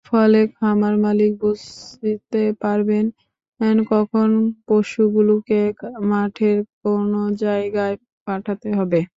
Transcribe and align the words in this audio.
ফলে 0.05 0.39
খামারমালিক 0.57 1.31
বুঝতে 1.43 2.43
পারবেন, 2.61 3.05
কখন 3.91 4.29
পশুগুলোকে 4.67 5.61
মাঠের 6.11 6.57
কোন 6.81 7.11
জায়গায় 7.43 7.95
পাঠাতে 8.27 8.69
হবে। 8.77 9.01